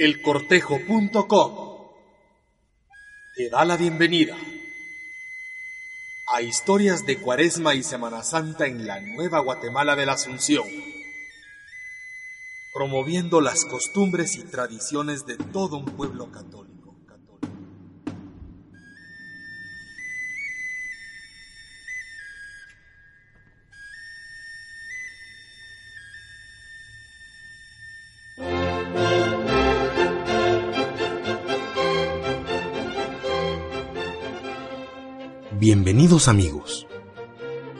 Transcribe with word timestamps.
elcortejo.com 0.00 1.90
te 3.36 3.50
da 3.50 3.66
la 3.66 3.76
bienvenida 3.76 4.34
a 6.32 6.40
historias 6.40 7.04
de 7.04 7.20
Cuaresma 7.20 7.74
y 7.74 7.82
Semana 7.82 8.22
Santa 8.22 8.66
en 8.66 8.86
la 8.86 8.98
Nueva 8.98 9.40
Guatemala 9.40 9.96
de 9.96 10.06
la 10.06 10.12
Asunción, 10.12 10.64
promoviendo 12.72 13.42
las 13.42 13.66
costumbres 13.66 14.36
y 14.36 14.44
tradiciones 14.44 15.26
de 15.26 15.36
todo 15.36 15.76
un 15.76 15.84
pueblo 15.84 16.32
católico. 16.32 16.69
Bienvenidos 35.60 36.28
amigos. 36.28 36.86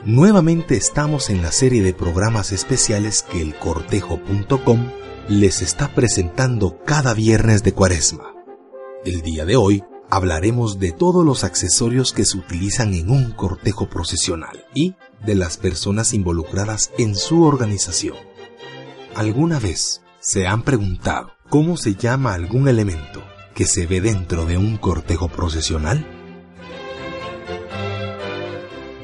Nuevamente 0.05 0.77
estamos 0.77 1.31
en 1.31 1.41
la 1.41 1.51
serie 1.51 1.83
de 1.83 1.95
programas 1.95 2.53
especiales 2.53 3.23
que 3.23 3.41
el 3.41 3.55
cortejo.com 3.55 4.91
les 5.31 5.63
está 5.63 5.95
presentando 5.95 6.79
cada 6.85 7.15
viernes 7.15 7.63
de 7.63 7.73
cuaresma. 7.73 8.35
El 9.07 9.23
día 9.23 9.47
de 9.47 9.57
hoy 9.57 9.83
hablaremos 10.11 10.79
de 10.79 10.93
todos 10.93 11.25
los 11.25 11.43
accesorios 11.43 12.13
que 12.13 12.27
se 12.27 12.37
utilizan 12.37 12.93
en 12.93 13.09
un 13.09 13.31
cortejo 13.31 13.89
procesional 13.89 14.67
y 14.75 14.95
de 15.25 15.37
las 15.37 15.57
personas 15.57 16.13
involucradas 16.13 16.93
en 16.99 17.17
su 17.17 17.45
organización. 17.45 18.19
¿Alguna 19.15 19.59
vez 19.59 20.03
se 20.19 20.47
han 20.47 20.65
preguntado 20.65 21.31
cómo 21.49 21.79
se 21.79 21.95
llama 21.95 22.35
algún 22.35 22.69
elemento 22.69 23.23
que 23.55 23.65
se 23.65 23.87
ve 23.87 24.03
dentro 24.03 24.45
de 24.45 24.59
un 24.59 24.77
cortejo 24.77 25.29
procesional? 25.29 26.20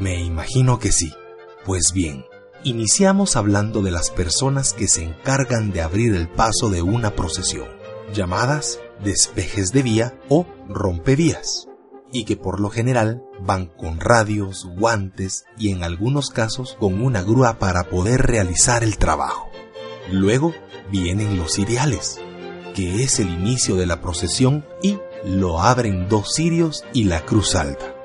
Me 0.00 0.20
imagino 0.22 0.78
que 0.78 0.92
sí. 0.92 1.12
Pues 1.64 1.92
bien, 1.92 2.24
iniciamos 2.64 3.36
hablando 3.36 3.82
de 3.82 3.90
las 3.90 4.10
personas 4.10 4.72
que 4.72 4.88
se 4.88 5.02
encargan 5.02 5.72
de 5.72 5.82
abrir 5.82 6.14
el 6.14 6.28
paso 6.28 6.68
de 6.68 6.82
una 6.82 7.16
procesión, 7.16 7.68
llamadas 8.12 8.78
despejes 9.02 9.72
de 9.72 9.82
vía 9.82 10.18
o 10.28 10.46
rompevías, 10.68 11.68
y 12.12 12.24
que 12.24 12.36
por 12.36 12.60
lo 12.60 12.70
general 12.70 13.22
van 13.40 13.66
con 13.66 14.00
radios, 14.00 14.66
guantes 14.76 15.44
y 15.58 15.70
en 15.70 15.82
algunos 15.82 16.30
casos 16.30 16.76
con 16.78 17.02
una 17.02 17.22
grúa 17.22 17.58
para 17.58 17.84
poder 17.84 18.22
realizar 18.22 18.84
el 18.84 18.98
trabajo. 18.98 19.48
Luego 20.10 20.54
vienen 20.90 21.36
los 21.36 21.58
ideales, 21.58 22.20
que 22.74 23.02
es 23.02 23.18
el 23.18 23.30
inicio 23.30 23.76
de 23.76 23.86
la 23.86 24.00
procesión 24.00 24.64
y 24.82 24.98
lo 25.24 25.60
abren 25.60 26.08
dos 26.08 26.34
cirios 26.34 26.84
y 26.92 27.04
la 27.04 27.24
cruz 27.24 27.54
alta. 27.56 27.95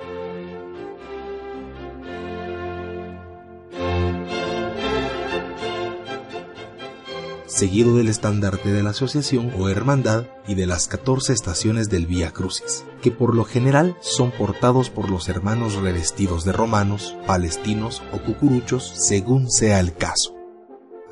Seguido 7.62 7.96
del 7.96 8.08
estandarte 8.08 8.72
de 8.72 8.82
la 8.82 8.90
asociación 8.90 9.54
o 9.56 9.70
hermandad 9.70 10.26
y 10.48 10.56
de 10.56 10.66
las 10.66 10.88
14 10.88 11.32
estaciones 11.32 11.92
del 11.92 12.08
Vía 12.08 12.32
Crucis, 12.32 12.86
que 13.04 13.12
por 13.12 13.36
lo 13.36 13.44
general 13.44 13.96
son 14.02 14.32
portados 14.32 14.90
por 14.90 15.12
los 15.12 15.30
hermanos 15.30 15.76
revestidos 15.76 16.44
de 16.44 16.54
romanos, 16.54 17.16
palestinos 17.28 18.02
o 18.14 18.18
cucuruchos 18.18 18.92
según 18.96 19.52
sea 19.52 19.80
el 19.80 19.94
caso. 19.94 20.34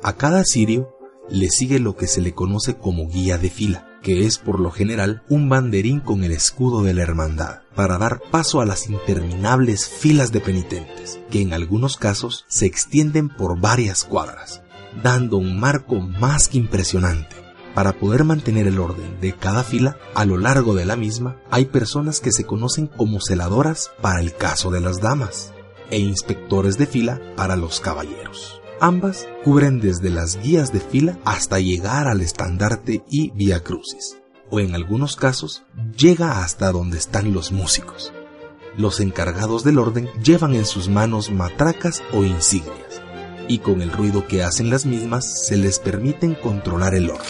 A 0.02 0.14
cada 0.14 0.42
sirio 0.42 0.92
le 1.28 1.50
sigue 1.50 1.78
lo 1.78 1.94
que 1.94 2.08
se 2.08 2.20
le 2.20 2.34
conoce 2.34 2.76
como 2.76 3.06
guía 3.06 3.38
de 3.38 3.48
fila, 3.48 3.86
que 4.02 4.26
es 4.26 4.38
por 4.38 4.58
lo 4.58 4.72
general 4.72 5.22
un 5.28 5.48
banderín 5.48 6.00
con 6.00 6.24
el 6.24 6.32
escudo 6.32 6.82
de 6.82 6.94
la 6.94 7.02
hermandad, 7.02 7.60
para 7.76 7.96
dar 7.96 8.20
paso 8.32 8.60
a 8.60 8.66
las 8.66 8.90
interminables 8.90 9.88
filas 9.88 10.32
de 10.32 10.40
penitentes, 10.40 11.20
que 11.30 11.42
en 11.42 11.52
algunos 11.52 11.96
casos 11.96 12.44
se 12.48 12.66
extienden 12.66 13.28
por 13.28 13.60
varias 13.60 14.02
cuadras, 14.02 14.62
dando 15.02 15.36
un 15.36 15.58
marco 15.58 16.00
más 16.00 16.48
que 16.48 16.58
impresionante. 16.58 17.36
Para 17.74 17.92
poder 17.92 18.24
mantener 18.24 18.66
el 18.66 18.80
orden 18.80 19.20
de 19.20 19.32
cada 19.34 19.62
fila, 19.62 19.96
a 20.14 20.24
lo 20.24 20.36
largo 20.36 20.74
de 20.74 20.84
la 20.84 20.96
misma, 20.96 21.36
hay 21.50 21.66
personas 21.66 22.20
que 22.20 22.32
se 22.32 22.44
conocen 22.44 22.88
como 22.88 23.20
celadoras 23.20 23.92
para 24.00 24.20
el 24.20 24.34
caso 24.34 24.70
de 24.70 24.80
las 24.80 25.00
damas 25.00 25.52
e 25.90 25.98
inspectores 25.98 26.78
de 26.78 26.86
fila 26.86 27.20
para 27.36 27.56
los 27.56 27.80
caballeros. 27.80 28.60
Ambas 28.80 29.28
cubren 29.44 29.80
desde 29.80 30.10
las 30.10 30.40
guías 30.42 30.72
de 30.72 30.80
fila 30.80 31.18
hasta 31.24 31.60
llegar 31.60 32.08
al 32.08 32.22
estandarte 32.22 33.04
y 33.10 33.30
vía 33.32 33.62
crucis, 33.62 34.16
o 34.50 34.58
en 34.58 34.74
algunos 34.74 35.16
casos 35.16 35.64
llega 35.96 36.42
hasta 36.42 36.72
donde 36.72 36.98
están 36.98 37.32
los 37.32 37.52
músicos. 37.52 38.12
Los 38.76 39.00
encargados 39.00 39.64
del 39.64 39.78
orden 39.78 40.08
llevan 40.24 40.54
en 40.54 40.64
sus 40.64 40.88
manos 40.88 41.30
matracas 41.30 42.02
o 42.12 42.24
insignias, 42.24 43.02
y 43.50 43.58
con 43.58 43.82
el 43.82 43.90
ruido 43.90 44.28
que 44.28 44.44
hacen 44.44 44.70
las 44.70 44.86
mismas 44.86 45.46
se 45.48 45.56
les 45.56 45.80
permiten 45.80 46.36
controlar 46.36 46.94
el 46.94 47.10
orden. 47.10 47.26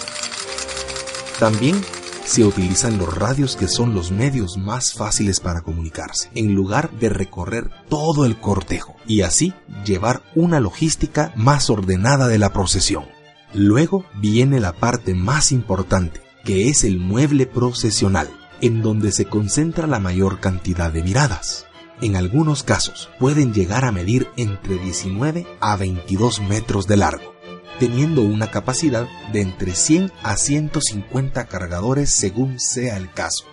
También 1.38 1.81
se 2.26 2.44
utilizan 2.44 2.98
los 2.98 3.16
radios 3.16 3.56
que 3.56 3.66
son 3.66 3.94
los 3.94 4.10
medios 4.10 4.58
más 4.58 4.92
fáciles 4.92 5.41
para 5.41 5.62
comunicarse, 5.62 6.28
en 6.34 6.54
lugar 6.54 6.91
de 6.91 7.08
recorrer 7.08 7.70
todo 7.88 8.26
el 8.26 8.38
cortejo 8.38 8.97
y 9.06 9.22
así 9.22 9.54
llevar 9.86 10.22
una 10.34 10.60
logística 10.60 11.32
más 11.36 11.70
ordenada 11.70 12.28
de 12.28 12.37
la 12.37 12.52
procesión. 12.52 13.06
Luego 13.54 14.04
viene 14.14 14.60
la 14.60 14.75
parte 14.75 15.14
más 15.14 15.52
importante, 15.52 16.20
que 16.44 16.69
es 16.69 16.84
el 16.84 16.98
mueble 16.98 17.47
procesional, 17.47 18.28
en 18.60 18.82
donde 18.82 19.10
se 19.10 19.25
concentra 19.25 19.87
la 19.87 20.00
mayor 20.00 20.38
cantidad 20.38 20.92
de 20.92 21.02
miradas 21.02 21.66
en 22.03 22.16
algunos 22.16 22.62
casos 22.62 23.11
pueden 23.19 23.53
llegar 23.53 23.84
a 23.84 23.93
medir 23.93 24.28
entre 24.37 24.78
19 24.78 25.47
a 25.61 25.77
22 25.77 26.41
metros 26.43 26.87
de 26.87 26.97
largo, 26.97 27.34
teniendo 27.78 28.22
una 28.22 28.50
capacidad 28.50 29.09
de 29.33 29.43
entre 29.43 29.75
100 29.75 30.12
a 30.22 30.37
150 30.37 31.47
cargadores 31.47 32.11
según 32.11 32.59
sea 32.59 32.97
el 32.97 33.11
caso. 33.12 33.44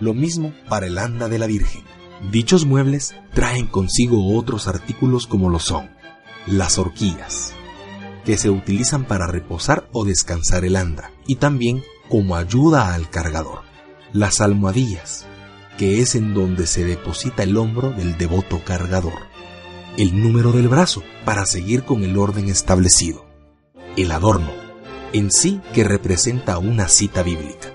Lo 0.00 0.14
mismo 0.14 0.52
para 0.68 0.86
el 0.86 0.98
anda 0.98 1.28
de 1.28 1.38
la 1.38 1.46
Virgen. 1.46 1.84
Dichos 2.30 2.64
muebles 2.64 3.14
traen 3.34 3.66
consigo 3.66 4.36
otros 4.36 4.68
artículos 4.68 5.26
como 5.26 5.50
lo 5.50 5.58
son 5.58 5.90
las 6.46 6.78
horquillas, 6.78 7.52
que 8.24 8.38
se 8.38 8.50
utilizan 8.50 9.04
para 9.04 9.26
reposar 9.26 9.88
o 9.92 10.04
descansar 10.04 10.64
el 10.64 10.76
anda, 10.76 11.10
y 11.26 11.36
también 11.36 11.82
como 12.08 12.36
ayuda 12.36 12.94
al 12.94 13.10
cargador, 13.10 13.62
las 14.12 14.40
almohadillas, 14.40 15.26
que 15.76 16.00
es 16.00 16.14
en 16.14 16.34
donde 16.34 16.66
se 16.66 16.84
deposita 16.84 17.42
el 17.42 17.56
hombro 17.56 17.90
del 17.90 18.16
devoto 18.16 18.62
cargador, 18.64 19.28
el 19.96 20.20
número 20.20 20.52
del 20.52 20.68
brazo 20.68 21.02
para 21.24 21.46
seguir 21.46 21.84
con 21.84 22.02
el 22.02 22.16
orden 22.16 22.48
establecido, 22.48 23.26
el 23.96 24.10
adorno, 24.12 24.50
en 25.12 25.30
sí 25.30 25.60
que 25.72 25.84
representa 25.84 26.58
una 26.58 26.88
cita 26.88 27.22
bíblica, 27.22 27.72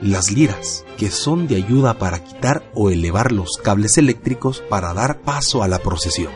las 0.00 0.30
liras, 0.30 0.84
que 0.96 1.10
son 1.10 1.46
de 1.46 1.56
ayuda 1.56 1.98
para 1.98 2.22
quitar 2.22 2.70
o 2.74 2.90
elevar 2.90 3.32
los 3.32 3.56
cables 3.62 3.98
eléctricos 3.98 4.62
para 4.68 4.92
dar 4.92 5.20
paso 5.22 5.62
a 5.62 5.68
la 5.68 5.78
procesión, 5.78 6.32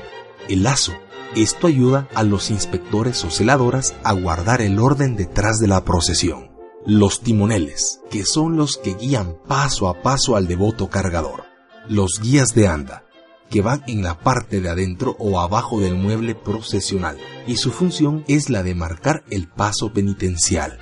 el 0.48 0.62
lazo, 0.62 0.92
esto 1.34 1.66
ayuda 1.66 2.08
a 2.14 2.22
los 2.22 2.50
inspectores 2.50 3.22
o 3.24 3.30
celadoras 3.30 3.94
a 4.02 4.12
guardar 4.12 4.62
el 4.62 4.78
orden 4.78 5.14
detrás 5.16 5.58
de 5.58 5.68
la 5.68 5.84
procesión 5.84 6.47
los 6.88 7.20
timoneles, 7.20 8.00
que 8.10 8.24
son 8.24 8.56
los 8.56 8.78
que 8.78 8.94
guían 8.94 9.36
paso 9.46 9.90
a 9.90 10.00
paso 10.00 10.36
al 10.36 10.46
devoto 10.46 10.88
cargador, 10.88 11.44
los 11.86 12.18
guías 12.18 12.54
de 12.54 12.66
anda, 12.66 13.04
que 13.50 13.60
van 13.60 13.84
en 13.86 14.02
la 14.02 14.18
parte 14.18 14.62
de 14.62 14.70
adentro 14.70 15.14
o 15.18 15.38
abajo 15.38 15.80
del 15.80 15.96
mueble 15.96 16.34
procesional, 16.34 17.18
y 17.46 17.56
su 17.56 17.72
función 17.72 18.24
es 18.26 18.48
la 18.48 18.62
de 18.62 18.74
marcar 18.74 19.22
el 19.28 19.48
paso 19.48 19.92
penitencial. 19.92 20.78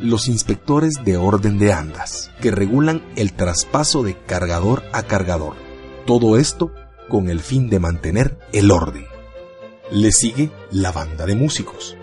Los 0.00 0.28
inspectores 0.28 0.94
de 1.04 1.18
orden 1.18 1.58
de 1.58 1.74
andas, 1.74 2.30
que 2.40 2.50
regulan 2.50 3.02
el 3.14 3.34
traspaso 3.34 4.02
de 4.02 4.16
cargador 4.16 4.82
a 4.94 5.02
cargador. 5.02 5.56
Todo 6.06 6.38
esto 6.38 6.72
con 7.10 7.28
el 7.28 7.40
fin 7.40 7.68
de 7.68 7.80
mantener 7.80 8.38
el 8.54 8.70
orden. 8.70 9.04
Le 9.90 10.10
sigue 10.10 10.50
la 10.70 10.90
banda 10.90 11.26
de 11.26 11.34
músicos, 11.34 11.98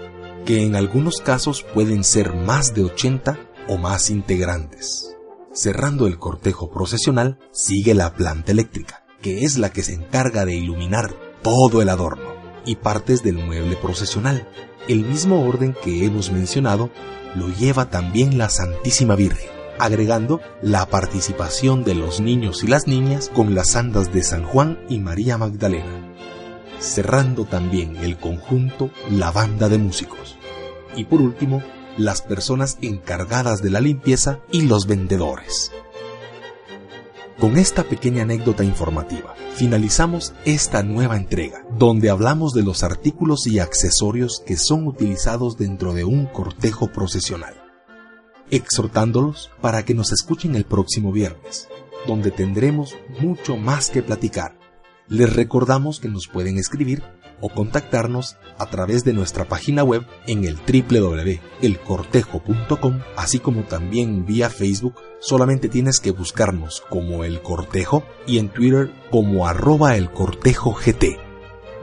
que 0.46 0.64
en 0.64 0.76
algunos 0.76 1.22
casos 1.22 1.66
pueden 1.74 2.04
ser 2.04 2.34
más 2.34 2.74
de 2.74 2.84
80 2.84 3.40
o 3.68 3.78
más 3.78 4.10
integrantes. 4.10 5.16
Cerrando 5.54 6.08
el 6.08 6.18
cortejo 6.18 6.70
procesional 6.70 7.40
sigue 7.52 7.94
la 7.94 8.14
planta 8.14 8.52
eléctrica, 8.52 9.04
que 9.22 9.44
es 9.46 9.58
la 9.58 9.72
que 9.72 9.84
se 9.84 9.94
encarga 9.94 10.46
de 10.46 10.56
iluminar 10.56 11.14
todo 11.42 11.82
el 11.82 11.90
adorno 11.90 12.34
y 12.66 12.76
partes 12.76 13.24
del 13.24 13.36
mueble 13.38 13.76
procesional. 13.76 14.48
El 14.88 15.06
mismo 15.06 15.48
orden 15.48 15.76
que 15.84 16.06
hemos 16.06 16.32
mencionado 16.32 16.90
lo 17.36 17.48
lleva 17.50 17.90
también 17.90 18.38
la 18.38 18.50
Santísima 18.50 19.16
Virgen, 19.16 19.50
agregando 19.78 20.42
la 20.62 20.86
participación 20.88 21.84
de 21.84 21.96
los 21.96 22.20
niños 22.20 22.64
y 22.64 22.68
las 22.68 22.88
niñas 22.88 23.30
con 23.34 23.56
las 23.56 23.76
andas 23.76 24.12
de 24.12 24.24
San 24.24 24.44
Juan 24.44 24.80
y 24.90 25.00
María 25.00 25.38
Magdalena. 25.38 26.09
Cerrando 26.80 27.46
también 27.46 27.98
el 27.98 28.18
conjunto 28.18 28.90
la 29.10 29.32
banda 29.32 29.70
de 29.70 29.78
músicos 29.78 30.40
y 30.96 31.06
por 31.06 31.22
último, 31.22 31.62
las 31.98 32.22
personas 32.22 32.78
encargadas 32.82 33.62
de 33.62 33.70
la 33.70 33.82
limpieza 33.82 34.40
y 34.52 34.64
los 34.64 34.88
vendedores. 34.88 35.72
Con 37.40 37.58
esta 37.58 37.84
pequeña 37.84 38.24
anécdota 38.24 38.66
informativa, 38.66 39.34
finalizamos 39.56 40.34
esta 40.44 40.84
nueva 40.84 41.16
entrega, 41.16 41.66
donde 41.78 42.10
hablamos 42.10 42.54
de 42.54 42.64
los 42.64 42.84
artículos 42.84 43.48
y 43.48 43.60
accesorios 43.60 44.44
que 44.46 44.58
son 44.58 44.88
utilizados 44.88 45.58
dentro 45.58 45.94
de 45.94 46.04
un 46.04 46.26
cortejo 46.26 46.92
procesional, 46.92 47.56
exhortándolos 48.52 49.52
para 49.62 49.86
que 49.86 49.94
nos 49.94 50.12
escuchen 50.12 50.56
el 50.56 50.66
próximo 50.66 51.14
viernes, 51.14 51.70
donde 52.08 52.32
tendremos 52.32 52.96
mucho 53.22 53.56
más 53.56 53.90
que 53.90 54.02
platicar. 54.02 54.59
Les 55.10 55.36
recordamos 55.36 56.00
que 56.00 56.08
nos 56.08 56.28
pueden 56.28 56.60
escribir 56.60 57.02
o 57.42 57.50
contactarnos 57.50 58.38
a 58.60 58.68
través 58.68 59.04
de 59.04 59.14
nuestra 59.14 59.48
página 59.48 59.84
web 59.84 60.06
en 60.28 60.46
el 60.46 60.58
www.elcortejo.com, 60.58 63.00
así 63.16 63.40
como 63.40 63.64
también 63.64 64.28
vía 64.28 64.52
Facebook. 64.52 64.94
Solamente 65.20 65.68
tienes 65.68 66.00
que 66.00 66.12
buscarnos 66.12 66.84
como 66.90 67.24
El 67.24 67.42
Cortejo 67.42 68.04
y 68.28 68.38
en 68.38 68.50
Twitter 68.50 68.92
como 69.10 69.48
arroba 69.48 69.98
el 69.98 70.12
cortejo 70.12 70.74
GT. 70.74 71.18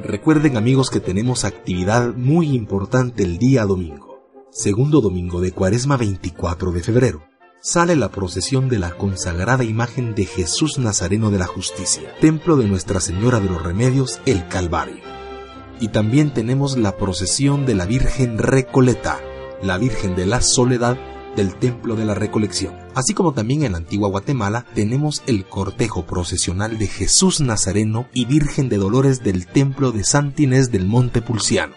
Recuerden 0.05 0.57
amigos 0.57 0.91
que 0.91 1.01
tenemos 1.01 1.45
actividad 1.45 2.15
muy 2.15 2.55
importante 2.55 3.25
el 3.25 3.39
día 3.39 3.65
domingo, 3.65 4.21
segundo 4.53 5.01
domingo 5.01 5.41
de 5.41 5.51
cuaresma 5.51 5.97
24 5.97 6.71
de 6.71 6.83
febrero 6.83 7.36
sale 7.67 7.97
la 7.97 8.11
procesión 8.11 8.69
de 8.69 8.79
la 8.79 8.93
consagrada 8.93 9.65
imagen 9.65 10.15
de 10.15 10.25
Jesús 10.25 10.79
Nazareno 10.79 11.33
de 11.33 11.39
la 11.39 11.47
Justicia, 11.49 12.15
templo 12.21 12.57
de 12.57 12.69
Nuestra 12.69 13.01
Señora 13.01 13.41
de 13.41 13.51
los 13.51 13.61
Remedios, 13.61 14.21
el 14.25 14.47
Calvario 14.47 15.17
y 15.81 15.89
también 15.89 16.33
tenemos 16.33 16.79
la 16.79 16.97
procesión 16.97 17.67
de 17.67 17.75
la 17.75 17.87
Virgen 17.87 18.39
Recoleta, 18.39 19.21
la 19.63 19.79
Virgen 19.79 20.15
de 20.15 20.27
la 20.27 20.41
Soledad 20.41 20.97
del 21.35 21.55
Templo 21.55 21.97
de 21.97 22.05
la 22.05 22.15
Recolección. 22.15 22.75
Así 22.95 23.13
como 23.13 23.33
también 23.33 23.65
en 23.65 23.73
la 23.73 23.79
antigua 23.79 24.09
Guatemala 24.09 24.65
tenemos 24.75 25.23
el 25.27 25.47
cortejo 25.47 26.07
procesional 26.07 26.79
de 26.79 26.87
Jesús 26.87 27.41
Nazareno 27.41 28.07
y 28.15 28.25
Virgen 28.25 28.69
de 28.69 28.79
Dolores 28.79 29.23
del 29.23 29.47
Templo 29.47 29.93
de 29.93 30.05
Santa 30.05 30.43
Inés 30.43 30.71
del 30.71 30.87
Monte 30.87 31.21
Pulciano. 31.21 31.75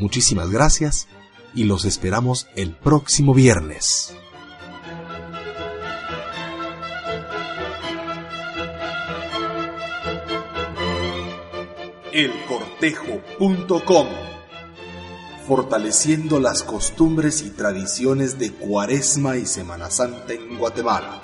Muchísimas 0.00 0.50
gracias 0.50 1.06
y 1.54 1.64
los 1.64 1.84
esperamos 1.84 2.48
el 2.56 2.74
próximo 2.74 3.34
viernes. 3.34 4.14
elcortejo.com, 12.18 14.08
fortaleciendo 15.46 16.40
las 16.40 16.64
costumbres 16.64 17.42
y 17.42 17.50
tradiciones 17.50 18.40
de 18.40 18.50
Cuaresma 18.52 19.36
y 19.36 19.46
Semana 19.46 19.88
Santa 19.88 20.32
en 20.32 20.58
Guatemala. 20.58 21.22